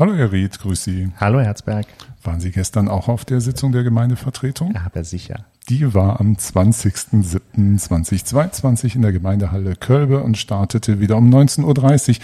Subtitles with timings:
[0.00, 1.12] Hallo Herr Ried, grüß Sie.
[1.18, 1.86] Hallo Herzberg.
[2.22, 4.72] Waren Sie gestern auch auf der Sitzung der Gemeindevertretung?
[4.72, 5.44] Ja, aber sicher.
[5.68, 12.16] Die war am 20.07.2022 in der Gemeindehalle Kölbe und startete wieder um 19.30 Uhr.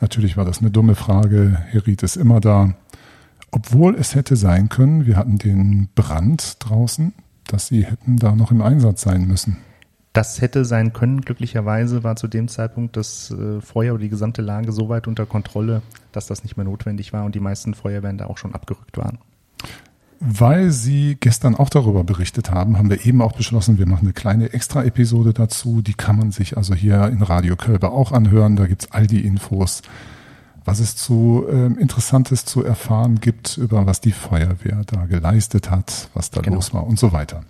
[0.00, 1.58] Natürlich war das eine dumme Frage.
[1.68, 2.72] Herr Ried ist immer da.
[3.50, 7.12] Obwohl es hätte sein können, wir hatten den Brand draußen,
[7.46, 9.58] dass Sie hätten da noch im Einsatz sein müssen.
[10.16, 11.20] Das hätte sein können.
[11.20, 15.26] Glücklicherweise war zu dem Zeitpunkt das äh, Feuer oder die gesamte Lage so weit unter
[15.26, 18.96] Kontrolle, dass das nicht mehr notwendig war und die meisten Feuerwehren da auch schon abgerückt
[18.96, 19.18] waren.
[20.18, 24.14] Weil Sie gestern auch darüber berichtet haben, haben wir eben auch beschlossen, wir machen eine
[24.14, 25.82] kleine Extra-Episode dazu.
[25.82, 28.56] Die kann man sich also hier in Radio Kölbe auch anhören.
[28.56, 29.82] Da gibt's all die Infos,
[30.64, 36.08] was es zu äh, Interessantes zu erfahren gibt, über was die Feuerwehr da geleistet hat,
[36.14, 36.56] was da genau.
[36.56, 37.42] los war und so weiter.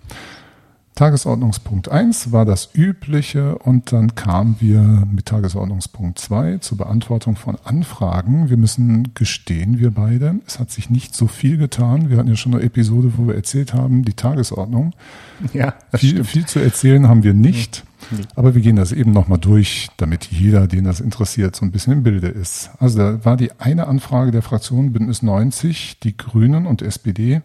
[0.97, 7.55] Tagesordnungspunkt 1 war das übliche und dann kamen wir mit Tagesordnungspunkt 2 zur Beantwortung von
[7.63, 8.49] Anfragen.
[8.49, 12.09] Wir müssen gestehen, wir beide, es hat sich nicht so viel getan.
[12.09, 14.93] Wir hatten ja schon eine Episode, wo wir erzählt haben, die Tagesordnung.
[15.53, 18.23] Ja, viel, viel zu erzählen haben wir nicht, nee.
[18.35, 21.93] aber wir gehen das eben nochmal durch, damit jeder, den das interessiert, so ein bisschen
[21.93, 22.71] im Bilde ist.
[22.79, 27.43] Also da war die eine Anfrage der Fraktion Bündnis 90, die Grünen und SPD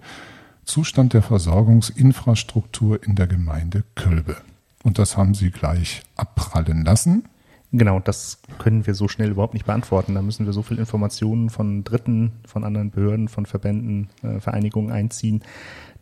[0.65, 4.37] Zustand der Versorgungsinfrastruktur in der Gemeinde Kölbe.
[4.83, 7.25] Und das haben Sie gleich abprallen lassen.
[7.73, 10.15] Genau, das können wir so schnell überhaupt nicht beantworten.
[10.15, 14.93] Da müssen wir so viel Informationen von Dritten, von anderen Behörden, von Verbänden, äh, Vereinigungen
[14.93, 15.43] einziehen.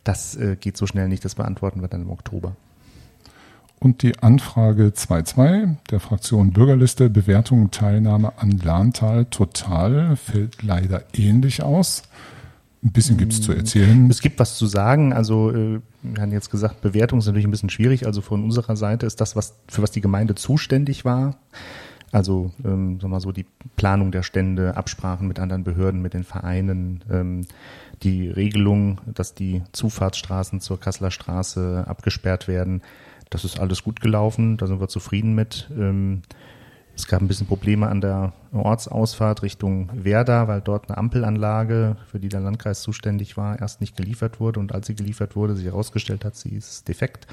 [0.03, 1.23] Das äh, geht so schnell nicht.
[1.23, 2.55] Das beantworten wir dann im Oktober.
[3.79, 11.03] Und die Anfrage 2.2 der Fraktion Bürgerliste Bewertung und Teilnahme an Lahntal Total fällt leider
[11.13, 12.03] ähnlich aus.
[12.83, 14.09] Ein bisschen gibt es zu erzählen.
[14.09, 15.13] Es gibt was zu sagen.
[15.13, 18.07] Also äh, wir haben jetzt gesagt, Bewertung ist natürlich ein bisschen schwierig.
[18.07, 21.37] Also von unserer Seite ist das, was für was die Gemeinde zuständig war.
[22.11, 26.13] Also ähm, sagen wir mal so die Planung der Stände, Absprachen mit anderen Behörden, mit
[26.13, 27.45] den Vereinen, ähm,
[28.01, 32.81] die Regelung, dass die Zufahrtsstraßen zur Kasseler Straße abgesperrt werden.
[33.29, 34.57] Das ist alles gut gelaufen.
[34.57, 35.69] Da sind wir zufrieden mit.
[35.77, 36.23] Ähm,
[37.01, 42.19] es gab ein bisschen Probleme an der Ortsausfahrt Richtung Werder, weil dort eine Ampelanlage, für
[42.19, 44.59] die der Landkreis zuständig war, erst nicht geliefert wurde.
[44.59, 47.25] Und als sie geliefert wurde, sich herausgestellt hat, sie ist defekt,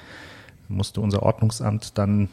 [0.68, 2.30] musste unser Ordnungsamt dann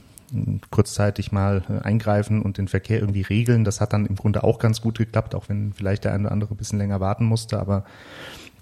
[0.72, 3.66] kurzzeitig mal äh, eingreifen und den Verkehr irgendwie regeln.
[3.66, 6.32] Das hat dann im Grunde auch ganz gut geklappt, auch wenn vielleicht der eine oder
[6.32, 7.60] andere ein bisschen länger warten musste.
[7.60, 7.84] Aber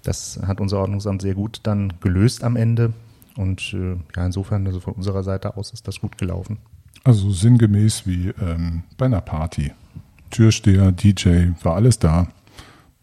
[0.02, 2.92] das hat unser Ordnungsamt sehr gut dann gelöst am Ende.
[3.36, 6.58] Und äh, ja, insofern, also von unserer Seite aus ist das gut gelaufen.
[7.04, 9.72] Also sinngemäß wie ähm, bei einer Party.
[10.30, 12.28] Türsteher, DJ, war alles da.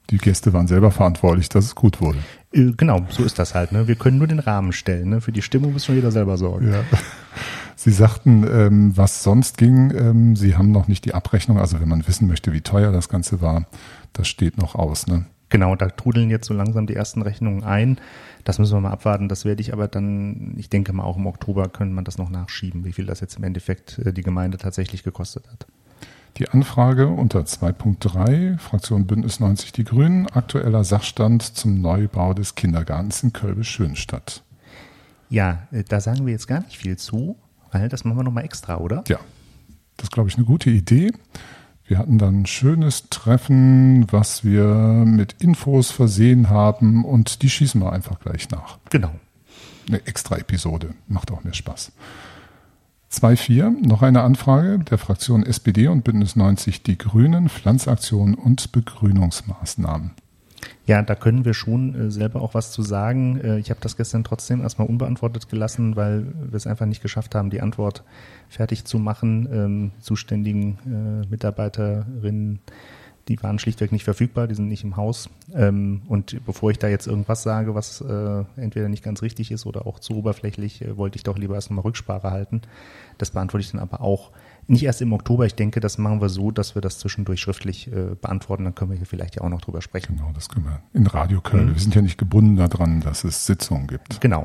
[0.09, 2.17] Die Gäste waren selber verantwortlich, dass es gut wurde.
[2.51, 3.71] Äh, genau, so ist das halt.
[3.71, 3.87] Ne?
[3.87, 5.09] Wir können nur den Rahmen stellen.
[5.09, 5.21] Ne?
[5.21, 6.73] Für die Stimmung muss schon jeder selber sorgen.
[6.73, 6.83] Ja.
[7.75, 9.91] Sie sagten, ähm, was sonst ging.
[9.95, 11.59] Ähm, Sie haben noch nicht die Abrechnung.
[11.59, 13.65] Also wenn man wissen möchte, wie teuer das Ganze war,
[14.13, 15.07] das steht noch aus.
[15.07, 15.25] Ne?
[15.51, 17.99] Genau, da trudeln jetzt so langsam die ersten Rechnungen ein.
[18.45, 19.27] Das müssen wir mal abwarten.
[19.27, 22.29] Das werde ich aber dann, ich denke mal auch im Oktober können man das noch
[22.29, 25.67] nachschieben, wie viel das jetzt im Endeffekt äh, die Gemeinde tatsächlich gekostet hat.
[26.37, 33.21] Die Anfrage unter 2.3, Fraktion Bündnis 90 Die Grünen, aktueller Sachstand zum Neubau des Kindergartens
[33.21, 34.43] in Kölbe-Schönstadt.
[35.29, 37.35] Ja, äh, da sagen wir jetzt gar nicht viel zu,
[37.73, 39.03] weil das machen wir nochmal extra, oder?
[39.09, 39.19] Ja,
[39.97, 41.11] das ist, glaube ich, eine gute Idee.
[41.91, 44.63] Wir hatten dann ein schönes Treffen, was wir
[45.05, 48.77] mit Infos versehen haben und die schießen wir einfach gleich nach.
[48.89, 49.11] Genau.
[49.89, 50.95] Eine extra Episode.
[51.09, 51.91] Macht auch mehr Spaß.
[53.11, 60.11] 2.4, noch eine Anfrage der Fraktion SPD und Bündnis 90 Die Grünen, Pflanzaktionen und Begrünungsmaßnahmen.
[60.85, 63.39] Ja, da können wir schon äh, selber auch was zu sagen.
[63.39, 67.35] Äh, ich habe das gestern trotzdem erstmal unbeantwortet gelassen, weil wir es einfach nicht geschafft
[67.35, 68.03] haben, die Antwort
[68.49, 69.47] fertig zu machen.
[69.51, 72.59] Ähm, zuständigen äh, Mitarbeiterinnen,
[73.27, 75.29] die waren schlichtweg nicht verfügbar, die sind nicht im Haus.
[75.53, 79.65] Ähm, und bevor ich da jetzt irgendwas sage, was äh, entweder nicht ganz richtig ist
[79.65, 82.61] oder auch zu oberflächlich, äh, wollte ich doch lieber erst nochmal Rücksprache halten.
[83.17, 84.31] Das beantworte ich dann aber auch
[84.67, 85.45] nicht erst im Oktober.
[85.45, 88.63] Ich denke, das machen wir so, dass wir das zwischendurch schriftlich äh, beantworten.
[88.63, 90.17] Dann können wir hier vielleicht ja auch noch drüber sprechen.
[90.17, 91.67] Genau, das können wir in Radio Köln.
[91.67, 91.73] Mhm.
[91.73, 94.21] Wir sind ja nicht gebunden daran, dass es Sitzungen gibt.
[94.21, 94.43] Genau.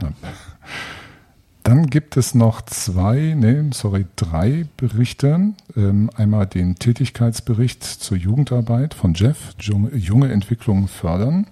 [1.66, 5.52] Dann gibt es noch zwei, nee, sorry, drei Berichte.
[5.76, 11.48] Ähm, einmal den Tätigkeitsbericht zur Jugendarbeit von Jeff, junge Entwicklungen fördern.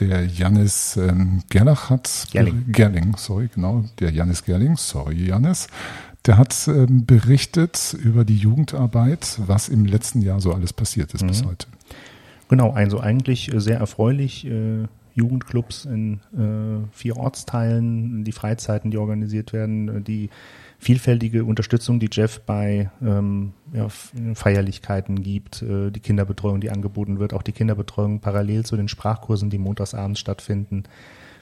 [0.00, 2.64] Der Janis ähm, Gerlach hat Gerling.
[2.68, 5.66] Gerling, sorry, genau, der Janis Gerling, sorry Janis,
[6.24, 11.20] der hat ähm, berichtet über die Jugendarbeit, was im letzten Jahr so alles passiert ist
[11.20, 11.26] mhm.
[11.28, 11.66] bis heute.
[12.48, 14.46] Genau, also eigentlich äh, sehr erfreulich.
[14.46, 20.30] Äh, Jugendclubs in äh, vier Ortsteilen, die Freizeiten, die organisiert werden, äh, die
[20.78, 27.32] vielfältige Unterstützung, die Jeff bei ähm, ja, Feierlichkeiten gibt, äh, die Kinderbetreuung, die angeboten wird,
[27.32, 30.84] auch die Kinderbetreuung parallel zu den Sprachkursen, die montagsabends stattfinden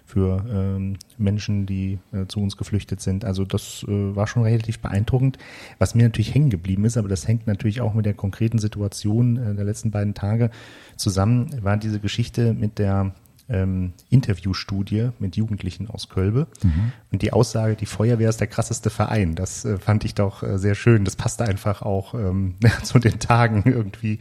[0.05, 3.25] für ähm, Menschen, die äh, zu uns geflüchtet sind.
[3.25, 5.39] Also das äh, war schon relativ beeindruckend.
[5.79, 9.37] Was mir natürlich hängen geblieben ist, aber das hängt natürlich auch mit der konkreten Situation
[9.37, 10.51] äh, der letzten beiden Tage
[10.97, 13.15] zusammen, war diese Geschichte mit der
[13.49, 16.47] ähm, Interviewstudie mit Jugendlichen aus Kölbe.
[16.62, 16.93] Mhm.
[17.11, 20.59] Und die Aussage, die Feuerwehr ist der krasseste Verein, das äh, fand ich doch äh,
[20.59, 21.05] sehr schön.
[21.05, 24.19] Das passte einfach auch ähm, zu den Tagen irgendwie.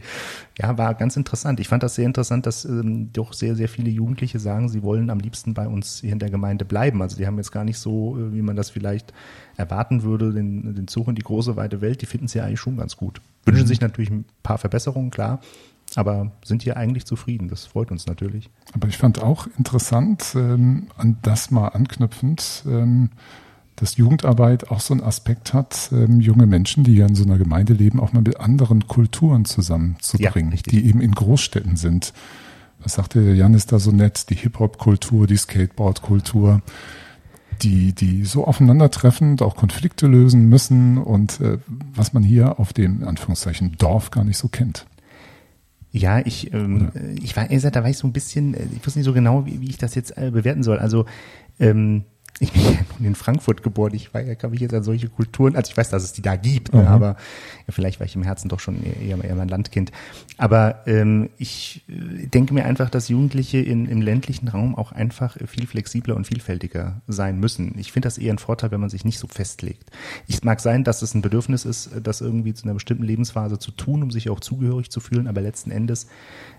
[0.58, 1.60] Ja, war ganz interessant.
[1.60, 5.10] Ich fand das sehr interessant, dass ähm, doch sehr, sehr viele Jugendliche sagen, sie wollen
[5.10, 7.00] am liebsten bei uns hier in der Gemeinde bleiben.
[7.02, 9.12] Also die haben jetzt gar nicht so, äh, wie man das vielleicht
[9.56, 12.02] erwarten würde, den, den Zug in die große, weite Welt.
[12.02, 13.20] Die finden sie ja eigentlich schon ganz gut.
[13.44, 13.68] Wünschen mhm.
[13.68, 15.40] sich natürlich ein paar Verbesserungen, klar
[15.96, 17.48] aber sind hier eigentlich zufrieden.
[17.48, 18.50] Das freut uns natürlich.
[18.72, 23.10] Aber ich fand auch interessant, ähm, an das mal anknüpfend, ähm,
[23.76, 27.38] dass Jugendarbeit auch so einen Aspekt hat, ähm, junge Menschen, die ja in so einer
[27.38, 32.12] Gemeinde leben, auch mal mit anderen Kulturen zusammenzubringen, ja, die eben in Großstädten sind.
[32.82, 34.28] Was sagte Janis da so nett?
[34.30, 36.62] Die Hip-Hop-Kultur, die Skateboard-Kultur,
[37.62, 41.58] die, die so aufeinandertreffen und auch Konflikte lösen müssen und äh,
[41.94, 44.86] was man hier auf dem, Anführungszeichen, Dorf gar nicht so kennt.
[45.92, 46.90] Ja, ich, ähm,
[47.22, 49.44] ich war, gesagt, da war ich so ein bisschen, äh, ich wusste nicht so genau,
[49.44, 50.78] wie, wie ich das jetzt äh, bewerten soll.
[50.78, 51.04] Also
[51.60, 52.04] ähm,
[52.40, 53.94] ich bin ja nun in Frankfurt geboren.
[53.94, 55.54] Ich war ja, glaube ich, jetzt an solche Kulturen.
[55.54, 56.88] Also ich weiß, dass es die da gibt, ne, mhm.
[56.88, 59.92] aber ja, vielleicht war ich im Herzen doch schon eher, eher mein Landkind.
[60.38, 65.36] Aber ähm, ich äh, denke mir einfach, dass Jugendliche in, im ländlichen Raum auch einfach
[65.46, 67.78] viel flexibler und vielfältiger sein müssen.
[67.78, 69.90] Ich finde das eher ein Vorteil, wenn man sich nicht so festlegt.
[70.28, 73.70] Es mag sein, dass es ein Bedürfnis ist, das irgendwie zu einer bestimmten Lebensphase zu
[73.70, 75.28] tun, um sich auch zugehörig zu fühlen.
[75.28, 76.08] Aber letzten Endes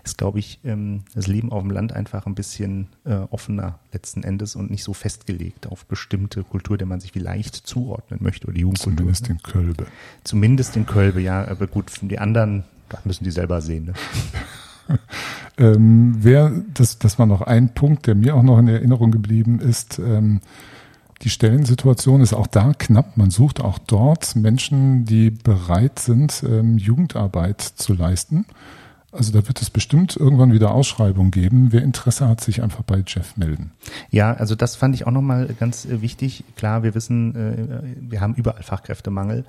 [0.04, 4.22] ist, glaube ich, ähm, das Leben auf dem Land einfach ein bisschen äh, offener letzten
[4.22, 8.54] Endes und nicht so festgelegt auf bestimmte Kultur, der man sich vielleicht zuordnen möchte oder
[8.54, 8.96] die Jugendkultur.
[8.96, 9.86] Zumindest in Kölbe.
[10.22, 11.48] Zumindest in Kölbe, ja.
[11.48, 13.86] Aber gut, die anderen, das müssen die selber sehen.
[13.86, 13.92] Ne?
[15.58, 19.58] ähm, wer, das, das war noch ein Punkt, der mir auch noch in Erinnerung geblieben
[19.58, 19.98] ist.
[19.98, 20.40] Ähm,
[21.22, 23.16] die Stellensituation ist auch da knapp.
[23.16, 28.46] Man sucht auch dort Menschen, die bereit sind, ähm, Jugendarbeit zu leisten.
[29.14, 31.68] Also da wird es bestimmt irgendwann wieder Ausschreibungen geben.
[31.70, 33.70] Wer Interesse hat, sich einfach bei Jeff melden.
[34.10, 36.44] Ja, also das fand ich auch nochmal ganz äh, wichtig.
[36.56, 39.44] Klar, wir wissen, äh, wir haben überall Fachkräftemangel.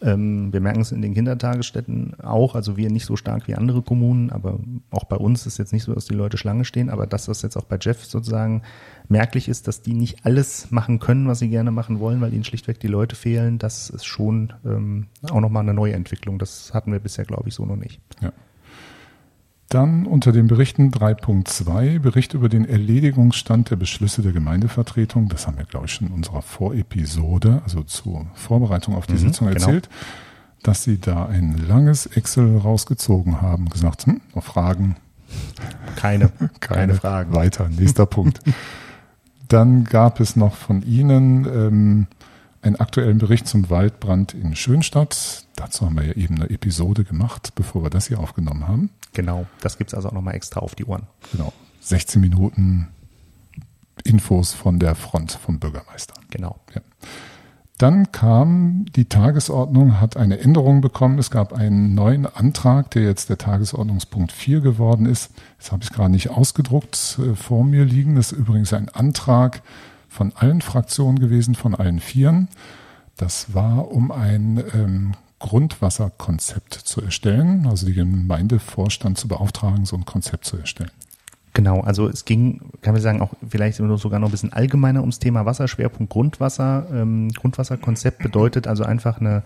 [0.00, 3.82] Ähm, wir merken es in den Kindertagesstätten auch, also wir nicht so stark wie andere
[3.82, 4.58] Kommunen, aber
[4.90, 7.42] auch bei uns ist jetzt nicht so, dass die Leute Schlange stehen, aber dass das
[7.42, 8.62] jetzt auch bei Jeff sozusagen
[9.08, 12.44] merklich ist, dass die nicht alles machen können, was sie gerne machen wollen, weil ihnen
[12.44, 16.38] schlichtweg die Leute fehlen, das ist schon ähm, auch nochmal eine neue Entwicklung.
[16.38, 18.00] Das hatten wir bisher, glaube ich, so noch nicht.
[18.20, 18.32] Ja.
[19.72, 25.30] Dann unter den Berichten 3.2 Bericht über den Erledigungsstand der Beschlüsse der Gemeindevertretung.
[25.30, 29.18] Das haben wir, glaube ich, schon in unserer Vorepisode, also zur Vorbereitung auf die mhm,
[29.18, 29.60] Sitzung genau.
[29.60, 30.62] erzählt, genau.
[30.62, 34.96] dass sie da ein langes Excel rausgezogen haben, gesagt, hm, noch Fragen.
[35.96, 37.34] Keine, keine, keine Fragen.
[37.34, 38.40] Weiter, nächster Punkt.
[39.48, 42.06] Dann gab es noch von Ihnen ähm,
[42.62, 45.46] einen aktuellen Bericht zum Waldbrand in Schönstadt.
[45.56, 48.90] Dazu haben wir ja eben eine Episode gemacht, bevor wir das hier aufgenommen haben.
[49.12, 51.06] Genau, das gibt's also auch nochmal extra auf die Ohren.
[51.32, 52.88] Genau, 16 Minuten
[54.04, 56.14] Infos von der Front vom Bürgermeister.
[56.30, 56.60] Genau.
[56.74, 56.80] Ja.
[57.78, 61.18] Dann kam die Tagesordnung, hat eine Änderung bekommen.
[61.18, 65.32] Es gab einen neuen Antrag, der jetzt der Tagesordnungspunkt 4 geworden ist.
[65.58, 68.14] Das habe ich gerade nicht ausgedruckt äh, vor mir liegen.
[68.14, 69.62] Das ist übrigens ein Antrag
[70.12, 72.48] von allen Fraktionen gewesen, von allen Vieren.
[73.16, 80.04] Das war, um ein ähm, Grundwasserkonzept zu erstellen, also die Gemeindevorstand zu beauftragen, so ein
[80.04, 80.90] Konzept zu erstellen.
[81.54, 85.18] Genau, also es ging, kann man sagen, auch vielleicht sogar noch ein bisschen allgemeiner ums
[85.18, 86.86] Thema Wasserschwerpunkt Grundwasser.
[86.92, 89.42] Ähm, Grundwasserkonzept bedeutet also einfach eine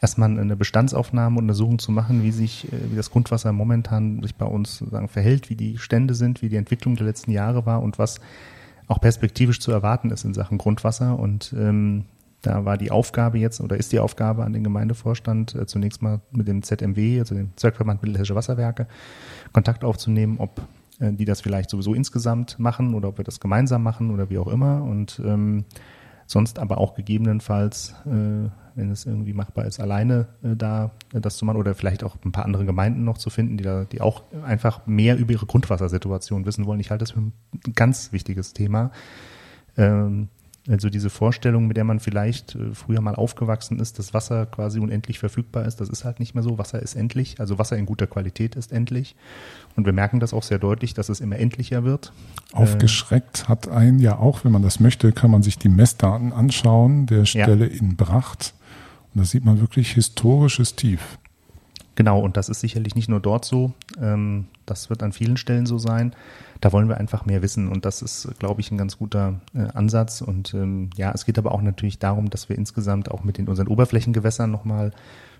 [0.00, 4.46] erstmal eine Bestandsaufnahme Untersuchung zu machen, wie sich, äh, wie das Grundwasser momentan sich bei
[4.46, 7.98] uns sozusagen verhält, wie die Stände sind, wie die Entwicklung der letzten Jahre war und
[7.98, 8.20] was
[8.90, 11.18] auch perspektivisch zu erwarten ist in Sachen Grundwasser.
[11.18, 12.06] Und ähm,
[12.42, 16.20] da war die Aufgabe jetzt oder ist die Aufgabe an den Gemeindevorstand äh, zunächst mal
[16.32, 18.88] mit dem ZMW, also dem Zwergverband Mittelhessische Wasserwerke,
[19.52, 20.60] Kontakt aufzunehmen, ob
[20.98, 24.38] äh, die das vielleicht sowieso insgesamt machen oder ob wir das gemeinsam machen oder wie
[24.38, 24.82] auch immer.
[24.82, 25.64] Und ähm,
[26.30, 31.36] sonst aber auch gegebenenfalls, äh, wenn es irgendwie machbar ist, alleine äh, da äh, das
[31.36, 34.00] zu machen oder vielleicht auch ein paar andere Gemeinden noch zu finden, die da, die
[34.00, 36.78] auch einfach mehr über ihre Grundwassersituation wissen wollen.
[36.78, 37.32] Ich halte das für ein
[37.74, 38.92] ganz wichtiges Thema.
[39.76, 40.28] Ähm,
[40.68, 44.78] Also diese Vorstellung, mit der man vielleicht äh, früher mal aufgewachsen ist, dass Wasser quasi
[44.78, 46.58] unendlich verfügbar ist, das ist halt nicht mehr so.
[46.58, 49.16] Wasser ist endlich, also Wasser in guter Qualität ist endlich.
[49.76, 52.12] Und wir merken das auch sehr deutlich, dass es immer endlicher wird.
[52.52, 57.06] Aufgeschreckt hat einen ja auch, wenn man das möchte, kann man sich die Messdaten anschauen,
[57.06, 57.80] der Stelle ja.
[57.80, 58.52] in Bracht.
[59.14, 61.18] Und da sieht man wirklich historisches Tief.
[61.96, 63.72] Genau, und das ist sicherlich nicht nur dort so.
[64.00, 66.14] Ähm, das wird an vielen Stellen so sein.
[66.60, 69.66] Da wollen wir einfach mehr wissen und das ist, glaube ich, ein ganz guter äh,
[69.74, 70.20] Ansatz.
[70.20, 73.48] Und ähm, ja, es geht aber auch natürlich darum, dass wir insgesamt auch mit den
[73.48, 74.92] unseren Oberflächengewässern nochmal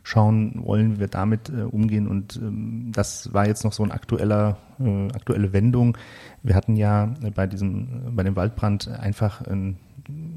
[0.03, 2.09] schauen wollen, wie wir damit äh, umgehen.
[2.09, 5.97] Und ähm, das war jetzt noch so eine aktueller, äh, aktuelle Wendung.
[6.43, 9.77] Wir hatten ja bei diesem, bei dem Waldbrand einfach ein,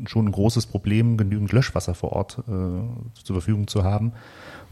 [0.08, 4.14] schon ein großes Problem, genügend Löschwasser vor Ort äh, zur Verfügung zu haben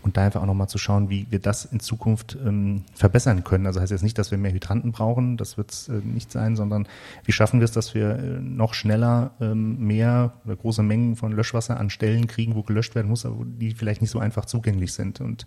[0.03, 3.67] und da einfach auch nochmal zu schauen, wie wir das in Zukunft ähm, verbessern können.
[3.67, 6.55] Also heißt jetzt nicht, dass wir mehr Hydranten brauchen, das wird es äh, nicht sein,
[6.55, 6.87] sondern
[7.25, 11.31] wie schaffen wir es, dass wir äh, noch schneller ähm, mehr oder große Mengen von
[11.31, 14.93] Löschwasser an Stellen kriegen, wo gelöscht werden muss, aber die vielleicht nicht so einfach zugänglich
[14.93, 15.21] sind.
[15.21, 15.45] Und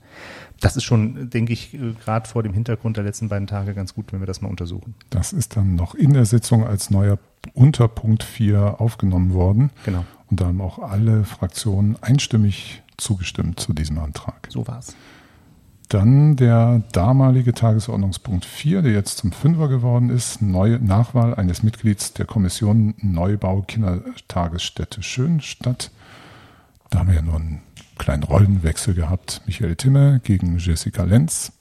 [0.61, 3.95] das ist schon, denke ich, äh, gerade vor dem Hintergrund der letzten beiden Tage ganz
[3.95, 4.95] gut, wenn wir das mal untersuchen.
[5.11, 7.19] Das ist dann noch in der Sitzung als neuer
[7.53, 9.71] Unterpunkt 4 aufgenommen worden.
[9.85, 10.05] Genau.
[10.31, 14.49] Und da haben auch alle Fraktionen einstimmig zugestimmt zu diesem Antrag.
[14.51, 14.95] So war's.
[15.89, 22.15] Dann der damalige Tagesordnungspunkt 4, der jetzt zum Fünfer geworden ist, neue Nachwahl eines Mitglieds
[22.15, 25.91] der Kommission Neubau Kindertagesstätte Schönstadt.
[26.91, 27.61] Da haben wir ja nur einen
[27.99, 29.43] kleinen Rollenwechsel gehabt.
[29.47, 31.53] Michael Timme gegen Jessica Lenz.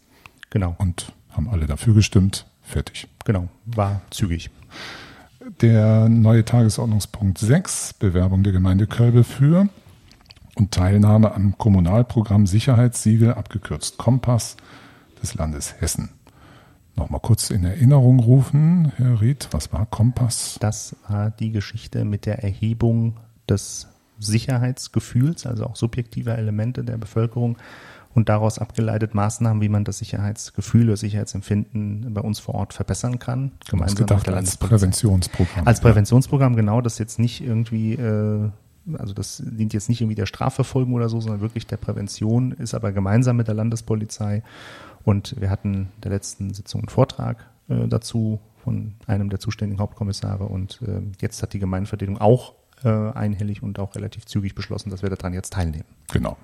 [0.49, 0.75] Genau.
[0.77, 2.45] Und haben alle dafür gestimmt.
[2.61, 3.07] Fertig.
[3.25, 4.49] Genau, war zügig.
[5.61, 9.67] Der neue Tagesordnungspunkt 6, Bewerbung der Gemeinde Kölbe für
[10.55, 14.55] und Teilnahme am Kommunalprogramm Sicherheitssiegel, abgekürzt Kompass,
[15.21, 16.11] des Landes Hessen.
[16.95, 20.57] Nochmal kurz in Erinnerung rufen, Herr Ried, was war Kompass?
[20.61, 23.17] Das war die Geschichte mit der Erhebung
[23.49, 23.87] des
[24.19, 27.57] Sicherheitsgefühls, also auch subjektiver Elemente der Bevölkerung
[28.13, 33.19] und daraus abgeleitet Maßnahmen, wie man das Sicherheitsgefühl oder Sicherheitsempfinden bei uns vor Ort verbessern
[33.19, 33.51] kann.
[33.69, 35.67] Gemeinsam gedacht als Präventionsprogramm.
[35.67, 38.49] Als Präventionsprogramm, genau, das jetzt nicht irgendwie äh,
[38.97, 42.73] also das dient jetzt nicht irgendwie der Strafverfolgung oder so, sondern wirklich der Prävention, ist
[42.73, 44.43] aber gemeinsam mit der Landespolizei.
[45.03, 50.45] Und wir hatten der letzten Sitzung einen Vortrag äh, dazu von einem der zuständigen Hauptkommissare
[50.45, 52.53] und äh, jetzt hat die Gemeindevertretung auch
[52.83, 55.85] äh, einhellig und auch relativ zügig beschlossen, dass wir daran jetzt teilnehmen.
[56.11, 56.37] Genau.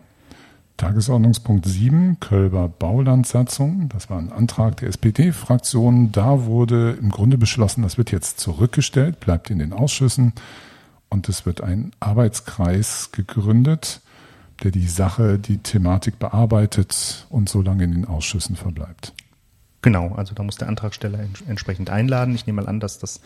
[0.79, 3.89] Tagesordnungspunkt 7, Kölber Baulandsatzung.
[3.89, 6.13] Das war ein Antrag der SPD-Fraktion.
[6.13, 10.31] Da wurde im Grunde beschlossen, das wird jetzt zurückgestellt, bleibt in den Ausschüssen.
[11.09, 13.99] Und es wird ein Arbeitskreis gegründet,
[14.63, 19.13] der die Sache, die Thematik bearbeitet und so lange in den Ausschüssen verbleibt.
[19.81, 22.33] Genau, also da muss der Antragsteller entsprechend einladen.
[22.35, 23.19] Ich nehme mal an, dass das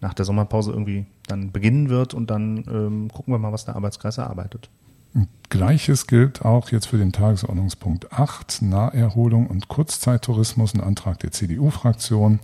[0.00, 3.76] nach der Sommerpause irgendwie dann beginnen wird und dann ähm, gucken wir mal, was der
[3.76, 4.68] Arbeitskreis erarbeitet.
[5.52, 12.40] Gleiches gilt auch jetzt für den Tagesordnungspunkt 8, Naherholung und Kurzzeittourismus, ein Antrag der CDU-Fraktion.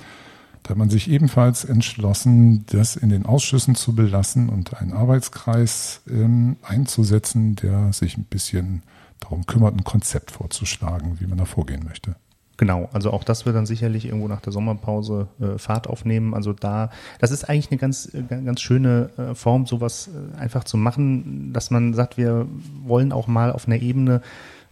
[0.63, 6.03] Da hat man sich ebenfalls entschlossen, das in den Ausschüssen zu belassen und einen Arbeitskreis
[6.11, 8.83] ähm, einzusetzen, der sich ein bisschen
[9.21, 12.15] darum kümmert, ein Konzept vorzuschlagen, wie man da vorgehen möchte.
[12.59, 16.35] Genau, also auch das wird dann sicherlich irgendwo nach der Sommerpause äh, Fahrt aufnehmen.
[16.35, 20.65] Also da, das ist eigentlich eine ganz, äh, ganz schöne äh, Form, sowas äh, einfach
[20.65, 22.47] zu machen, dass man sagt, wir
[22.83, 24.23] wollen auch mal auf einer Ebene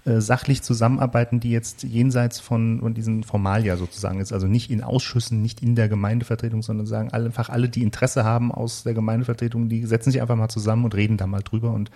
[0.05, 4.33] äh, sachlich zusammenarbeiten, die jetzt jenseits von, von diesen Formalia sozusagen ist.
[4.33, 8.51] Also nicht in Ausschüssen, nicht in der Gemeindevertretung, sondern sagen einfach alle, die Interesse haben
[8.51, 11.93] aus der Gemeindevertretung, die setzen sich einfach mal zusammen und reden da mal drüber und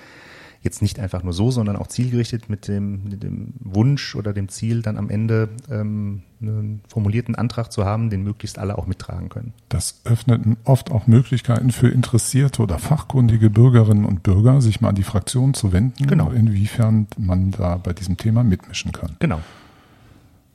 [0.62, 4.48] jetzt nicht einfach nur so, sondern auch zielgerichtet mit dem, mit dem Wunsch oder dem
[4.48, 9.30] Ziel, dann am Ende ähm, einen formulierten Antrag zu haben, den möglichst alle auch mittragen
[9.30, 9.54] können.
[9.68, 14.94] Das öffnet oft auch Möglichkeiten für interessierte oder fachkundige Bürgerinnen und Bürger, sich mal an
[14.94, 16.30] die Fraktion zu wenden, genau.
[16.30, 19.16] inwiefern man da bei diesem Thema mitmischen kann.
[19.18, 19.40] Genau.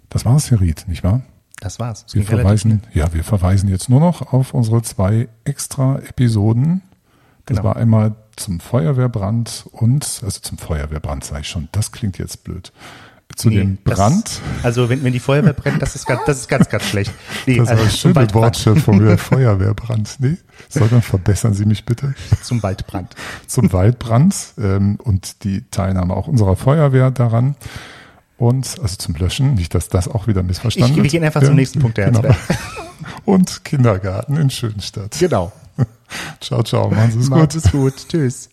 [0.09, 1.23] Das war es, Herr Ried, nicht wahr?
[1.59, 2.05] Das war's.
[2.05, 6.81] Das wir verweisen, ja, wir verweisen jetzt nur noch auf unsere zwei extra Episoden.
[7.45, 7.69] Das genau.
[7.69, 12.71] war einmal zum Feuerwehrbrand und, also zum Feuerwehrbrand sage ich schon, das klingt jetzt blöd.
[13.35, 14.25] Zu nee, dem Brand.
[14.25, 17.11] Das, also wenn, wenn die Feuerwehr brennt, das ist ganz, das ist ganz, ganz schlecht.
[17.45, 20.17] Nee, das also war ein schöne Wortschöpfung wieder Feuerwehrbrand.
[20.19, 20.37] Nee,
[20.69, 22.15] sondern verbessern Sie mich bitte.
[22.41, 23.13] Zum Waldbrand.
[23.45, 27.55] Zum Waldbrand ähm, und die Teilnahme auch unserer Feuerwehr daran.
[28.37, 31.03] Und also zum Löschen, nicht, dass das auch wieder missverstanden ich, wird.
[31.05, 32.35] Wir gehen einfach ja, zum nächsten Punkt, der genau.
[33.25, 35.17] Und Kindergarten in Schönstadt.
[35.19, 35.51] Genau.
[36.41, 36.89] ciao, ciao.
[36.89, 37.51] Machen Sie es gut.
[37.51, 37.93] Sie es gut.
[38.07, 38.49] Tschüss.